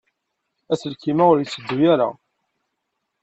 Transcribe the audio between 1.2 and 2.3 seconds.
ur yetteddu ara.